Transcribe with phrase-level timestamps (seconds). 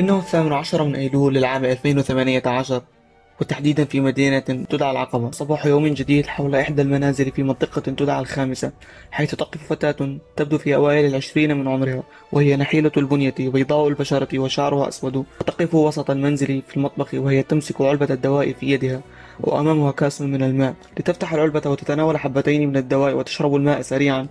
[0.00, 2.82] إنه الثامن عشر من أيلول للعام 2018
[3.40, 5.30] وتحديدا في مدينة تدعى العقبة.
[5.30, 8.72] صباح يوم جديد حول إحدى المنازل في منطقة تدعى الخامسة
[9.10, 12.02] حيث تقف فتاة تبدو في أوائل العشرين من عمرها
[12.32, 15.16] وهي نحيلة البنية بيضاء البشرة وشعرها أسود.
[15.16, 19.00] وتقف وسط المنزل في المطبخ وهي تمسك علبة الدواء في يدها
[19.40, 20.74] وأمامها كاس من الماء.
[20.98, 24.26] لتفتح العلبة وتتناول حبتين من الدواء وتشرب الماء سريعا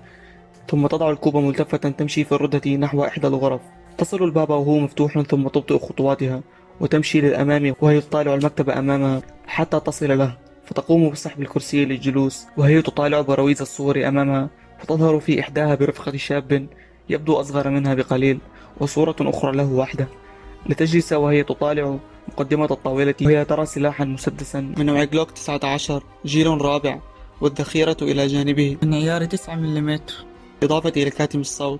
[0.70, 3.62] ثم تضع الكوب ملتفة تمشي في الردة نحو إحدى الغرف.
[3.98, 6.42] تصل الباب وهو مفتوح ثم تبطئ خطواتها
[6.80, 13.22] وتمشي للأمام وهي تطالع المكتب أمامها حتى تصل له فتقوم بسحب الكرسي للجلوس وهي تطالع
[13.22, 16.68] برويز الصور أمامها فتظهر في إحداها برفقة شاب
[17.10, 18.40] يبدو أصغر منها بقليل
[18.80, 20.08] وصورة أخرى له وحده
[20.66, 21.98] لتجلس وهي تطالع
[22.28, 24.60] مقدمة الطاولة وهي ترى سلاحا مسدسا.
[24.78, 27.00] من نوع جلوك 19 جيل رابع
[27.42, 28.78] والذخيرة إلى جانبه.
[28.84, 30.00] من عيار 9 ملم
[30.64, 31.80] إضافة إلى كاتم الصوت.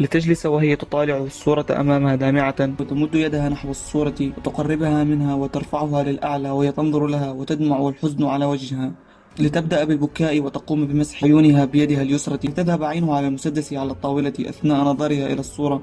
[0.00, 6.72] لتجلس وهي تطالع الصورة أمامها دامعة وتمد يدها نحو الصورة وتقربها منها وترفعها للأعلى وهي
[6.72, 8.92] تنظر لها وتدمع الحزن على وجهها.
[9.38, 15.26] لتبدأ بالبكاء وتقوم بمسح عيونها بيدها اليسرى لتذهب عينها على المسدس على الطاولة أثناء نظرها
[15.26, 15.82] إلى الصورة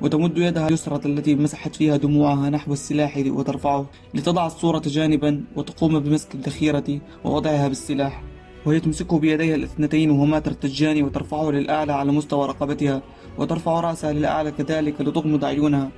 [0.00, 3.86] وتمد يدها اليسرى التي مسحت فيها دموعها نحو السلاح وترفعه.
[4.14, 8.22] لتضع الصورة جانبا وتقوم بمسك الذخيرة ووضعها بالسلاح
[8.66, 13.02] وهي تمسكه بيديها الاثنتين وهما ترتجان وترفعه للأعلى على مستوى رقبتها.
[13.38, 15.90] وترفع رأسها للأعلى كذلك لتغمض عيونها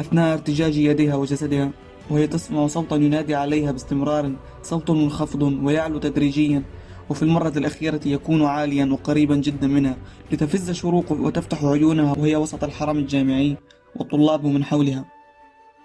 [0.00, 1.70] أثناء ارتجاج يديها وجسدها
[2.10, 6.62] وهي تسمع صوتا ينادي عليها باستمرار صوت منخفض ويعلو تدريجيا
[7.10, 9.96] وفي المرة الأخيرة يكون عاليا وقريبا جدا منها
[10.32, 13.56] لتفز شروق وتفتح عيونها وهي وسط الحرم الجامعي
[13.96, 15.04] والطلاب من حولها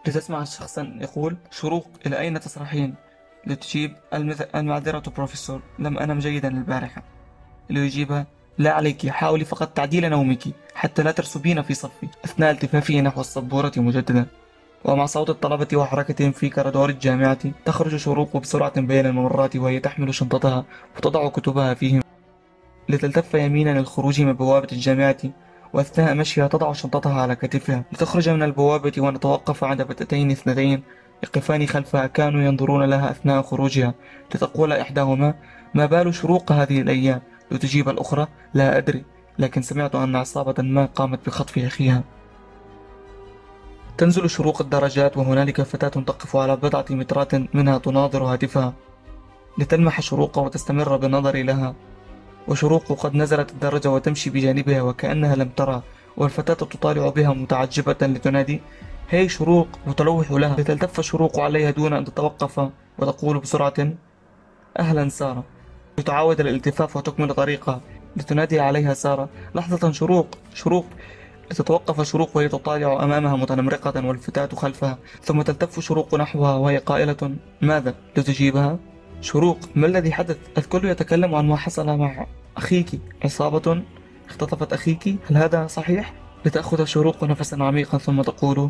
[0.07, 2.95] لتسمع شخصا يقول شروق إلى أين تسرحين؟
[3.47, 3.95] لتجيب
[4.55, 7.03] المعذرة بروفيسور لم أنم جيدا البارحة
[7.69, 8.27] ليجيبها
[8.59, 10.43] لا عليك حاولي فقط تعديل نومك
[10.75, 12.07] حتى لا ترسبين في صفي.
[12.25, 14.25] أثناء التفافه نحو السبورة مجددا.
[14.85, 20.65] ومع صوت الطلبة وحركة في كرادور الجامعة تخرج شروق بسرعة بين الممرات وهي تحمل شنطتها
[20.97, 22.01] وتضع كتبها فيهم.
[22.89, 25.17] لتلتف يمينا للخروج من بوابة الجامعة
[25.73, 27.83] وأثناء مشيها تضع شنطتها على كتفها.
[27.91, 30.83] لتخرج من البوابة ونتوقف عند فتاتين اثنتين
[31.23, 33.93] يقفان خلفها كانوا ينظرون لها أثناء خروجها.
[34.35, 35.33] لتقول إحداهما
[35.73, 37.21] ما بال شروق هذه الأيام؟
[37.51, 39.03] لتجيب الأخرى؟ لا أدري
[39.39, 42.03] لكن سمعت أن عصابة ما قامت بخطف أخيها.
[43.97, 48.73] تنزل شروق الدرجات وهنالك فتاة تقف على بضعة مترات منها تناظر هاتفها.
[49.57, 51.75] لتلمح شروق وتستمر بنظري لها.
[52.47, 55.81] وشروق قد نزلت الدرجة وتمشي بجانبها وكأنها لم ترى.
[56.17, 58.61] والفتاة تطالع بها متعجبة لتنادي
[59.09, 59.67] هي شروق!
[59.87, 60.55] وتلوح لها.
[60.59, 62.69] لتلتف شروق عليها دون أن تتوقف
[62.99, 63.93] وتقول بسرعة
[64.79, 65.43] أهلا سارة!
[65.99, 67.81] لتعاود الالتفاف وتكمل طريقها
[68.15, 69.29] لتنادي عليها سارة.
[69.55, 70.85] لحظة شروق شروق.
[71.51, 74.97] لتتوقف شروق وهي تطالع أمامها متنمرقة والفتاة خلفها.
[75.23, 78.79] ثم تلتف شروق نحوها وهي قائلة ماذا؟ لتجيبها؟
[79.21, 82.25] شروق ما الذي حدث؟ الكل يتكلم عن ما حصل مع
[82.57, 83.01] أخيك.
[83.23, 83.83] عصابة
[84.29, 86.13] اختطفت أخيك؟ هل هذا صحيح؟
[86.45, 88.69] لتأخذ شروق نفسا عميقا ثم تقول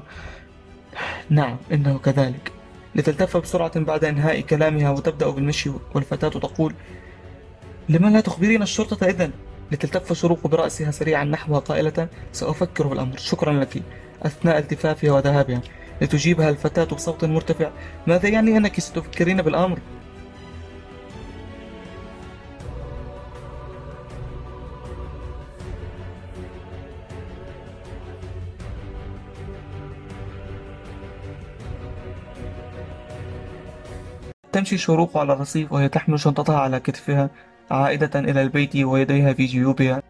[1.29, 2.51] نعم إنه كذلك.
[2.95, 5.71] لتلتف بسرعة بعد إنهاء كلامها وتبدأ بالمشي.
[5.95, 6.73] والفتاة تقول
[7.89, 9.31] لما لا تخبرين الشرطة إذن؟
[9.71, 13.83] لتلتف شروق برأسها سريعا نحوها قائلة سأفكر بالأمر شكرا لك.
[14.23, 15.61] أثناء التفافها وذهابها.
[16.01, 17.71] لتجيبها الفتاة بصوت مرتفع.
[18.07, 19.79] ماذا يعني أنك ستفكرين بالأمر؟
[34.51, 37.29] تمشي شروق على الرصيف وهي تحمل شنطتها على كتفها.
[37.71, 40.01] عائدة إلى البيت ويديها في جيوبها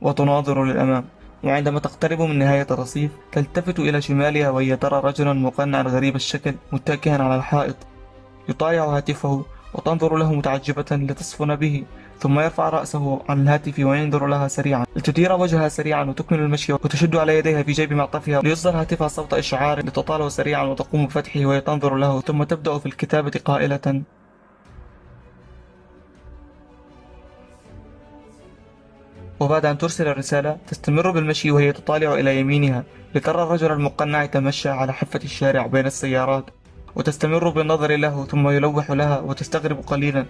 [0.00, 1.04] وتناظر للأمام.
[1.44, 7.22] وعندما تقترب من نهاية الرصيف تلتفت إلى شمالها وهي ترى رجلا مقنعا غريب الشكل متكئا
[7.22, 7.76] على الحائط.
[8.48, 9.44] يطالع هاتفه
[9.74, 11.84] وتنظر له متعجبة لتصفن به
[12.18, 14.84] ثم يرفع رأسه عن الهاتف وينظر لها سريعا.
[14.96, 18.42] لتدير وجهها سريعا وتكمل المشي وتشد على يديها في جيب معطفها.
[18.42, 23.40] ليصدر هاتفها صوت إشعار لتطاله سريعا وتقوم بفتحه وهي تنظر له ثم تبدأ في الكتابة
[23.44, 24.02] قائلة
[29.40, 32.84] وبعد أن ترسل الرسالة تستمر بالمشي وهي تطالع إلى يمينها
[33.14, 36.44] لترى الرجل المقنع يتمشى على حافة الشارع بين السيارات
[36.96, 40.26] وتستمر بالنظر له ثم يلوح لها وتستغرب قليلا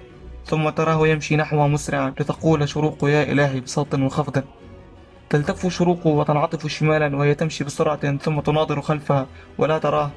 [0.47, 4.43] ثم تراه يمشي نحوها مسرعا لتقول شروق يا إلهي بصوت منخفض
[5.31, 9.27] تلتف شروق وتنعطف شمالا وهي تمشي بسرعة ثم تناظر خلفها
[9.59, 10.11] ولا تراه.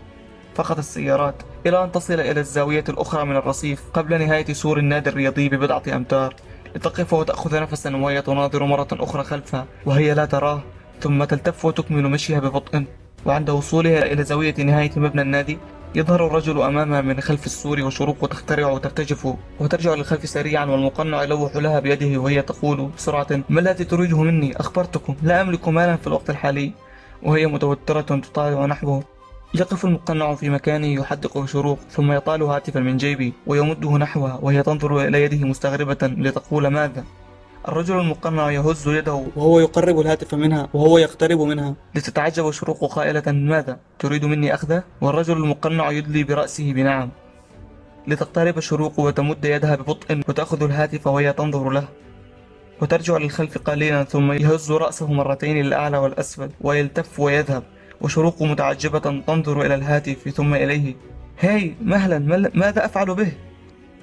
[0.56, 1.36] فقط السيارات
[1.66, 6.36] إلى أن تصل إلى الزاوية الأخرى من الرصيف قبل نهاية سور النادي الرياضي ببضعة أمتار.
[6.76, 10.64] لتقف وتأخذ نفسا وهي تناظر مرة أخرى خلفها وهي لا تراه
[11.02, 12.86] ثم تلتف وتكمل مشيها ببطء.
[13.26, 15.58] وعند وصولها إلى زاوية نهاية مبنى النادي
[15.96, 21.80] يظهر الرجل أمامها من خلف السور وشروق تخترع وترتجف وترجع للخلف سريعا والمقنع يلوح لها
[21.80, 25.16] بيده وهي تقول بسرعة ما الذي تريده مني؟ أخبرتكم.
[25.24, 26.72] لا أملك مالا في الوقت الحالي.
[27.24, 29.04] وهي متوترة تطالع نحوه.
[29.56, 35.08] يقف المقنع في مكانه يحدق شروق ثم يطال هاتفا من جيبي ويمده نحوها وهي تنظر
[35.08, 37.04] إلى يده مستغربة لتقول ماذا؟
[37.68, 41.76] الرجل المقنع يهز يده وهو يقرب الهاتف منها وهو يقترب منها.
[41.96, 47.10] لتتعجب شروق قائلة ماذا؟ تريد مني أخذه والرجل المقنع يدلي برأسه بنعم.
[48.08, 51.88] لتقترب شروق وتمد يدها ببطء وتأخذ الهاتف وهي تنظر له.
[52.82, 57.64] وترجع للخلف قليلا ثم يهز رأسه مرتين للأعلى والأسفل ويلتف ويذهب.
[58.04, 60.96] وشروق متعجبة تنظر إلى الهاتف ثم إليه.
[61.40, 62.20] هاي مهلا
[62.54, 63.32] ماذا أفعل به؟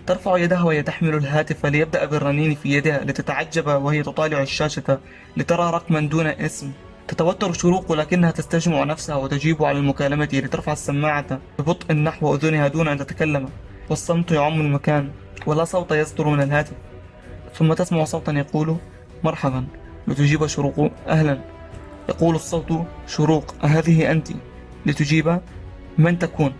[0.06, 4.98] ترفع يدها وهي تحمل الهاتف ليبدأ بالرنين في يدها لتتعجب وهي تطالع الشاشة
[5.36, 6.72] لترى رقما دون اسم.
[7.08, 12.98] تتوتر شروق لكنها تستجمع نفسها وتجيب على المكالمة لترفع السماعة ببطء نحو أذنها دون أن
[12.98, 13.48] تتكلم.
[13.90, 15.10] والصمت يعم المكان
[15.46, 16.72] ولا صوت يصدر من الهاتف.
[17.54, 18.76] ثم تسمع صوتا يقول
[19.24, 19.66] مرحبا.
[20.08, 21.40] لتجيب شروق أهلا.
[22.10, 24.28] يقول الصوت شروق أهذه أنت؟
[24.86, 25.40] لتجيب
[25.98, 26.52] من تكون؟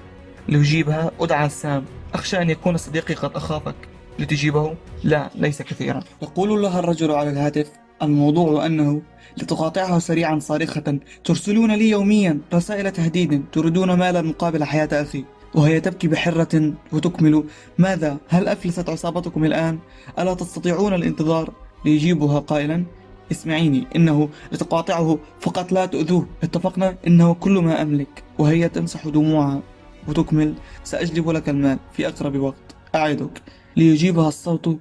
[0.49, 3.75] ليجيبها أدعى سام أخشى أن يكون صديقي قد أخافك.
[4.19, 4.75] لتجيبه
[5.05, 6.03] لا ليس كثيرا.
[6.23, 7.71] يقول لها الرجل على الهاتف
[8.03, 9.03] الموضوع أنه
[9.37, 10.99] لتقاطعها سريعا صارخة.
[11.25, 13.45] ترسلون لي يوميا رسائل تهديد.
[13.53, 15.25] تريدون مالا مقابل حياة أخي
[15.55, 17.45] وهي تبكي بحرة وتكمل.
[17.79, 19.79] ماذا؟ هل أفلست عصابتكم الآن؟
[20.19, 21.53] ألا تستطيعون الانتظار؟
[21.85, 22.85] ليجيبها قائلا
[23.31, 26.27] اسمعيني إنه لتقاطعه فقط لا تؤذوه.
[26.43, 29.63] اتفقنا؟ إنه كل ما أملك وهي تمسح دموعها
[30.09, 30.55] وتكمل
[30.85, 32.77] سأجلب لك المال في أقرب وقت.
[32.95, 33.43] أعدك.
[33.77, 34.79] ليجيبها الصوت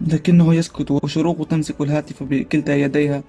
[0.00, 3.22] لكنه يسكت وشروق تمسك الهاتف بكلتا يديها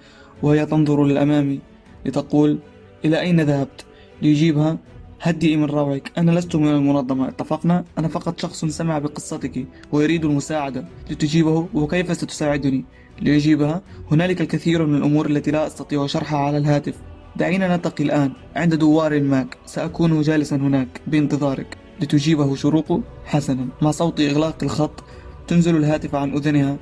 [0.43, 1.59] وهي تنظر للأمام
[2.05, 2.59] لتقول
[3.05, 3.85] إلى أين ذهبت؟
[4.21, 4.77] ليجيبها.
[5.21, 6.11] هدئي من روعك.
[6.17, 7.27] أنا لست من المنظمة.
[7.27, 12.85] اتفقنا؟ أنا فقط شخص سمع بقصتك ويريد المساعدة لتجيبه وكيف ستساعدني؟
[13.23, 13.81] ليجيبها.
[14.11, 16.93] هنالك الكثير من الأمور التي لا أستطيع شرحها على الهاتف.
[17.35, 18.31] دعينا نلتقي الآن.
[18.55, 19.57] عند دوار الماك.
[19.65, 21.01] سأكون جالسا هناك.
[21.07, 21.77] بانتظارك.
[22.01, 23.67] لتجيبه شروق حسنا.
[23.81, 25.03] مع صوت إغلاق الخط
[25.47, 26.77] تنزل الهاتف عن أذنها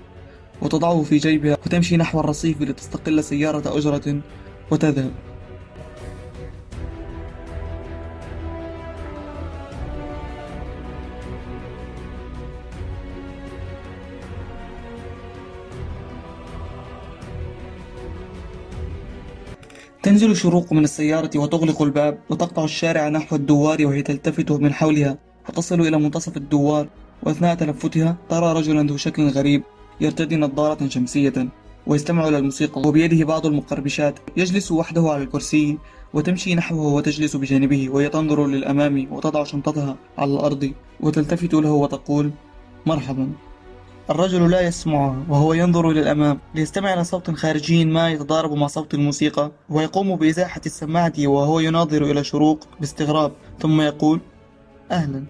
[0.61, 4.21] وتضعه في جيبها وتمشي نحو الرصيف لتستقل سيارة أجرة
[4.71, 5.11] وتذهب.
[20.11, 25.17] تنزل شروق من السيارة وتغلق الباب وتقطع الشارع نحو الدوار وهي تلتفت من حولها
[25.49, 26.87] وتصل إلى منتصف الدوار
[27.23, 29.63] وأثناء تلفتها ترى رجلا ذو شكل غريب
[30.01, 31.33] يرتدي نظارة شمسية
[31.87, 35.77] ويستمع إلى الموسيقى وبيده بعض المقربشات يجلس وحده على الكرسي
[36.13, 42.31] وتمشي نحوه وتجلس بجانبه وهي تنظر للأمام وتضع شنطتها على الأرض وتلتفت له وتقول
[42.85, 43.31] مرحبا.
[44.11, 48.93] الرجل لا يسمعها وهو ينظر إلى الأمام ليستمع إلى صوت خارجي ما يتضارب مع صوت
[48.93, 54.19] الموسيقى ويقوم بإزاحة السماعة وهو يناظر إلى شروق باستغراب ثم يقول
[54.91, 55.23] أهلا.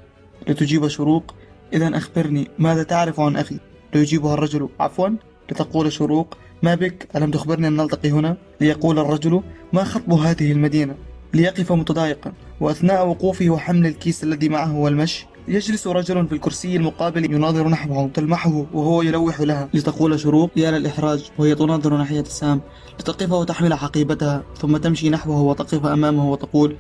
[0.48, 1.36] لتجيب شروق
[1.74, 3.60] إذا أخبرني ماذا تعرف عن أخي؟
[3.94, 5.10] ليجيبها الرجل عفوا.
[5.52, 9.42] لتقول شروق ما بك؟ ألم تخبرني أن نلتقي هنا؟ ليقول الرجل
[9.74, 10.96] ما خطب هذه المدينة؟
[11.34, 17.68] ليقف متضايقا وأثناء وقوفه وحمل الكيس الذي معه والمشي يجلس رجل في الكرسي المقابل يناظر
[17.68, 22.62] نحوه تلمحه وهو يلوح لها لتقول شروق يا للإحراج وهي تناظر ناحية سام
[23.00, 26.76] لتقف وتحمل حقيبتها ثم تمشي نحوه وتقف أمامه وتقول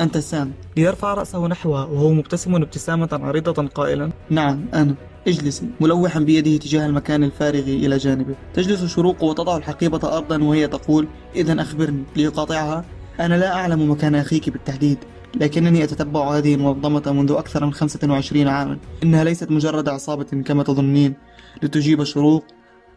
[0.00, 0.52] أنت سام.
[0.76, 4.94] ليرفع رأسه نحوها وهو مبتسم ابتسامة عريضة قائلا نعم أنا.
[5.28, 8.34] اجلسي ملوحا بيده تجاه المكان الفارغ إلى جانبه.
[8.54, 12.02] تجلس شروق وتضع الحقيبة أرضا وهي تقول إذا أخبرني.
[12.16, 12.84] ليقاطعها
[13.20, 14.98] أنا لا أعلم مكان أخيك بالتحديد.
[15.36, 18.78] لكنني أتتبع هذه المنظمة منذ أكثر من 25 عاما.
[19.02, 21.14] إنها ليست مجرد عصابة كما تظنين
[21.62, 22.44] لتجيب شروق.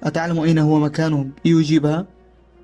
[0.03, 2.05] أتعلم أين هو مكانهم؟ ليجيبها.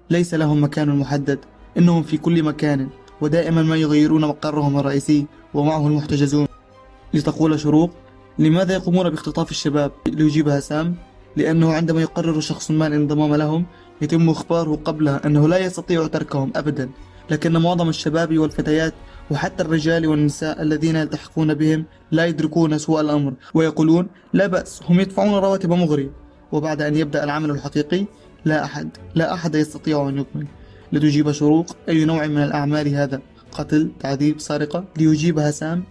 [0.09, 1.39] ليس لهم مكان محدد.
[1.77, 2.89] إنهم في كل مكان
[3.21, 6.47] ودائما ما يغيرون مقرهم الرئيسي ومعه المحتجزون.
[7.13, 7.91] لتقول شروق
[8.39, 10.95] لماذا يقومون باختطاف الشباب؟ ليجيبها سام
[11.35, 13.65] لأنه عندما يقرر شخص ما الانضمام لهم
[14.01, 16.89] يتم إخباره قبلها أنه لا يستطيع تركهم أبدا.
[17.29, 18.93] لكن معظم الشباب والفتيات
[19.31, 25.33] وحتى الرجال والنساء الذين يلتحقون بهم لا يدركون سوء الأمر ويقولون لا بأس هم يدفعون
[25.33, 26.11] رواتب مغرية
[26.51, 28.05] وبعد أن يبدأ العمل الحقيقي
[28.45, 30.47] لا أحد لا أحد يستطيع أن يكمل.
[30.91, 35.83] لتجيب شروق أي نوع من الأعمال هذا؟ قتل تعذيب سرقة؟ ليجيبها سام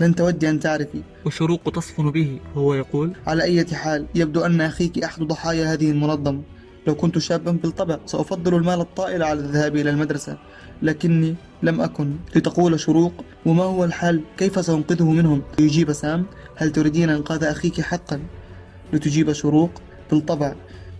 [0.00, 1.02] لن تودي أن تعرفي.
[1.26, 6.42] وشروق تصفن به وهو يقول على أي حال يبدو أن أخيك أحد ضحايا هذه المنظمة.
[6.86, 10.38] لو كنت شابا بالطبع سأفضل المال الطائل على الذهاب إلى المدرسة.
[10.82, 13.12] لكني لم أكن لتقول شروق
[13.46, 18.20] وما هو الحل كيف سأنقذه منهم؟ ليجيب سام هل تريدين إنقاذ أخيك حقا؟
[18.92, 19.70] لتجيب شروق
[20.10, 20.54] بالطبع.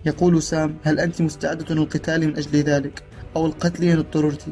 [0.05, 3.03] يقول سام هل أنت مستعدة للقتال من أجل ذلك؟
[3.35, 4.45] أو القتل إن اضطررت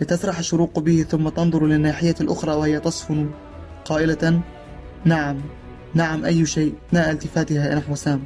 [0.00, 3.30] لتسرح شروق به ثم تنظر للناحية الأخرى وهي تصفن
[3.84, 4.40] قائلة
[5.04, 5.40] نعم
[5.94, 8.24] نعم أي شيء أثناء التفاتها نحو سام.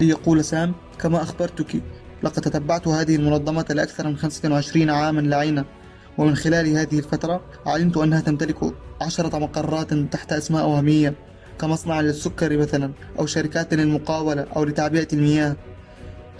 [0.00, 1.82] ليقول سام كما أخبرتك
[2.22, 5.64] لقد تتبعت هذه المنظمة لأكثر من 25 عاما لعينة
[6.18, 11.14] ومن خلال هذه الفترة علمت أنها تمتلك عشرة مقرات تحت أسماء وهمية
[11.60, 15.56] كمصنع للسكر مثلا أو شركات للمقاولة أو لتعبئة المياه.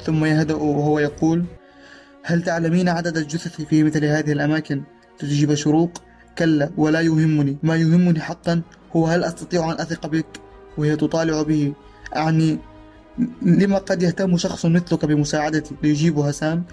[0.05, 1.45] ثم يهدأ وهو يقول
[2.23, 4.83] هل تعلمين عدد الجثث في مثل هذه الأماكن؟
[5.19, 6.03] تجيب شروق
[6.39, 7.57] كلا ولا يهمني.
[7.63, 8.63] ما يهمني حقا
[8.97, 10.27] هو هل أستطيع أن أثق بك؟
[10.79, 11.73] وهي تطالع به
[12.17, 12.59] أعني
[13.43, 16.65] لما قد يهتم شخص مثلك بمساعدتي ليجيبها سام؟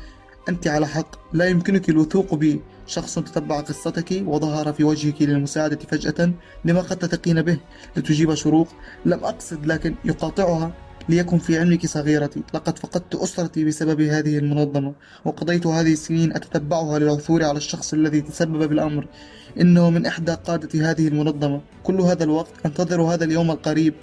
[0.49, 1.33] أنت على حق.
[1.33, 6.31] لا يمكنك الوثوق بي شخص تتبع قصتك وظهر في وجهك للمساعدة فجأة
[6.65, 7.57] لما قد تثقين به
[7.97, 8.67] لتجيب شروق.
[9.05, 10.71] لم أقصد لكن يقاطعها
[11.09, 12.41] ليكن في علمك صغيرتي.
[12.53, 14.93] لقد فقدت أسرتي بسبب هذه المنظمة
[15.25, 19.07] وقضيت هذه السنين أتتبعها للعثور على الشخص الذي تسبب بالأمر
[19.61, 21.61] إنه من إحدى قادة هذه المنظمة.
[21.83, 23.93] كل هذا الوقت أنتظر هذا اليوم القريب.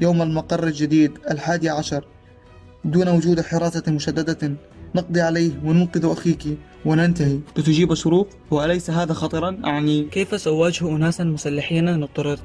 [0.00, 2.04] يوم المقر الجديد الحادي عشر.
[2.84, 4.52] دون وجود حراسة مشددة
[4.94, 7.38] نقضي عليه وننقذ أخيك وننتهي.
[7.56, 10.02] لتجيب شروق وأليس هذا خطرا؟ أعني.
[10.02, 12.42] كيف سأواجه أناسا مسلحين إن اضطررت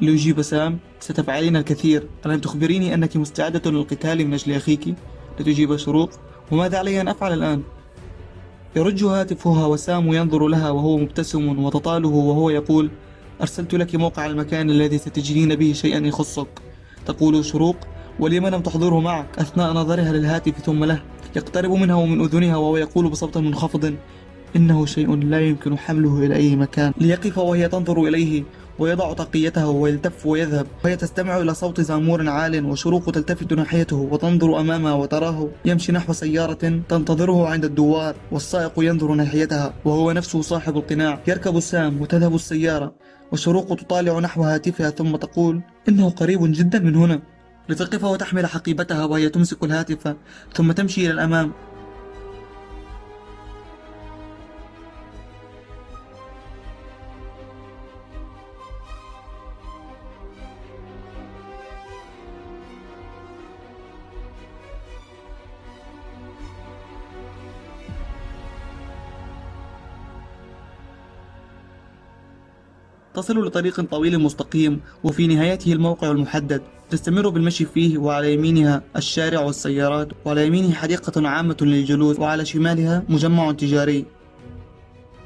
[0.00, 0.78] ليجيب سام.
[1.00, 2.08] ستفعلين الكثير.
[2.26, 4.94] ألم تخبريني أنك مستعدة للقتال من أجل أخيك؟
[5.40, 6.10] لتجيب شروق
[6.52, 7.62] وماذا علي أن أفعل الآن؟
[8.76, 12.90] يرج هاتفها وسام ينظر لها وهو مبتسم وتطاله وهو يقول
[13.40, 16.65] أرسلت لك موقع المكان الذي ستجدين به شيئا يخصك.
[17.06, 17.76] تقول شروق
[18.20, 21.02] ولم لم تحضره معك؟ أثناء نظرها للهاتف ثم له
[21.36, 23.94] يقترب منها ومن أذنها وهو يقول بصوت منخفض
[24.56, 26.92] إنه شيء لا يمكن حمله إلى أي مكان.
[27.00, 28.44] ليقف وهي تنظر إليه
[28.78, 30.66] ويضع طاقيته ويلتف ويذهب.
[30.84, 35.48] وهي تستمع إلى صوت زامور عال وشروق تلتفت ناحيته وتنظر أمامها وتراه.
[35.64, 41.20] يمشي نحو سيارة تنتظره عند الدوار والسائق ينظر ناحيتها وهو نفسه صاحب القناع.
[41.28, 42.94] يركب سام وتذهب السيارة.
[43.32, 47.20] وشروق تطالع نحو هاتفها ثم تقول إنه قريب جدا من هنا.
[47.68, 50.14] لتقف وتحمل حقيبتها وهي تمسك الهاتف
[50.54, 51.52] ثم تمشي إلى الأمام.
[73.16, 76.62] تصل لطريق طويل مستقيم وفي نهايته الموقع المحدد.
[76.90, 83.52] تستمر بالمشي فيه وعلى يمينها الشارع والسيارات وعلى يمينه حديقة عامة للجلوس وعلى شمالها مجمع
[83.52, 84.04] تجاري.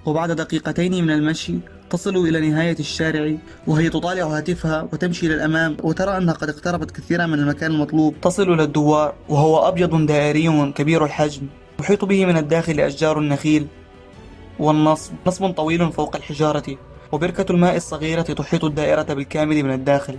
[0.07, 1.55] وبعد دقيقتين من المشي
[1.91, 7.39] تصل إلى نهاية الشارع وهي تطالع هاتفها وتمشي للأمام وترى أنها قد اقتربت كثيرا من
[7.39, 8.15] المكان المطلوب.
[8.23, 11.43] تصل إلى الدوار وهو أبيض دائري كبير الحجم.
[11.81, 13.67] يحيط به من الداخل أشجار النخيل
[14.59, 16.79] والنصب نصب طويل فوق الحجارة.
[17.13, 20.17] وبركة الماء الصغيرة تحيط الدائرة بالكامل من الداخل.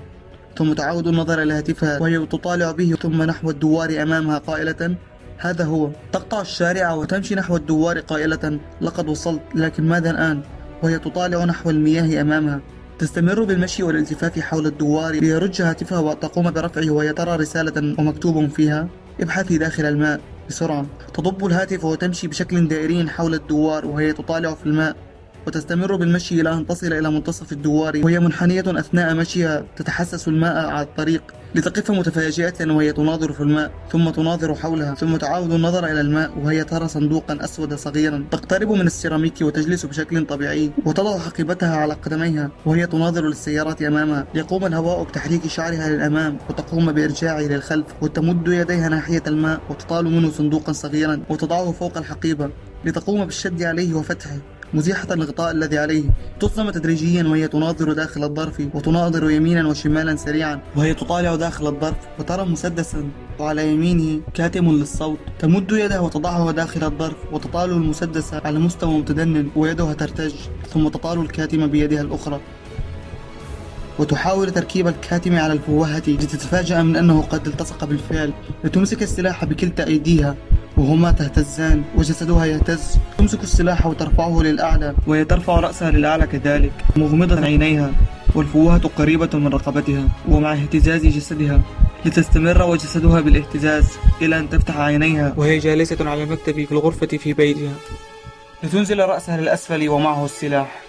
[0.57, 4.95] ثم تعود النظر إلى هاتفها وهي تطالع به ثم نحو الدوار أمامها قائلة
[5.37, 5.89] هذا هو.
[6.11, 10.41] تقطع الشارع وتمشي نحو الدوار قائلة لقد وصلت لكن ماذا الآن؟
[10.83, 12.61] وهي تطالع نحو المياه أمامها.
[12.99, 18.87] تستمر بالمشي والالتفاف حول الدوار ليرج هاتفها وتقوم برفعه وهي ترى رسالة ومكتوب فيها
[19.21, 24.95] ابحثي داخل الماء بسرعة تضب الهاتف وتمشي بشكل دائري حول الدوار وهي تطالع في الماء.
[25.47, 28.01] وتستمر بالمشي إلى أن تصل إلى منتصف الدوار.
[28.03, 29.65] وهي منحنية أثناء مشيها.
[29.75, 31.23] تتحسس الماء على الطريق
[31.55, 36.63] لتقف متفاجئة وهي تناظر في الماء ثم تناظر حولها ثم تعاود النظر إلى الماء وهي
[36.63, 42.87] ترى صندوقا أسود صغيرا تقترب من السيراميك وتجلس بشكل طبيعي وتضع حقيبتها على قدميها وهي
[42.87, 44.27] تناظر للسيارات أمامها.
[44.35, 50.71] يقوم الهواء بتحريك شعرها للأمام وتقوم بإرجاعه للخلف وتمد يديها ناحية الماء وتطال منه صندوقا
[50.71, 52.49] صغيرا وتضعه فوق الحقيبة
[52.85, 54.37] لتقوم بالشد عليه وفتحه.
[54.73, 56.03] مزيحة الغطاء الذي عليه.
[56.39, 60.59] تصدم تدريجيا وهي تناظر داخل الظرف وتناظر يمينا وشمالا سريعا.
[60.75, 63.09] وهي تطالع داخل الظرف وترى مسدسا
[63.39, 65.17] وعلى يمينه كاتم للصوت.
[65.39, 70.33] تمد يدها وتضعها داخل الظرف وتطال المسدس على مستوى متدنن ويدها ترتج
[70.73, 72.39] ثم تطال الكاتم بيدها الأخرى.
[73.99, 78.33] وتحاول تركيب الكاتم على الفوهة لتتفاجأ من أنه قد التصق بالفعل.
[78.63, 80.35] لتمسك السلاح بكلتا أيديها.
[80.81, 82.97] وهما تهتزان وجسدها يهتز.
[83.17, 84.95] تمسك السلاح وترفعه للأعلى.
[85.07, 86.71] وهي ترفع رأسها للأعلى كذلك.
[86.95, 87.91] مغمضة عينيها.
[88.35, 90.03] والفوهة قريبة من رقبتها.
[90.29, 91.61] ومع اهتزاز جسدها
[92.05, 93.85] لتستمر وجسدها بالاهتزاز
[94.21, 95.33] إلى أن تفتح عينيها.
[95.37, 97.73] وهي جالسة على المكتب في الغرفة في بيتها.
[98.63, 100.80] لتنزل رأسها للأسفل ومعه السلاح.